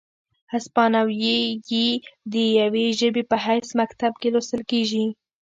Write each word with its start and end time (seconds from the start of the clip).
هسپانیوي 0.53 1.39
د 2.33 2.35
یوې 2.59 2.85
ژبې 2.99 3.23
په 3.31 3.35
حیث 3.45 3.67
مکتب 3.81 4.11
کې 4.21 4.27
لوستل 4.33 4.61
کیږي، 4.71 5.05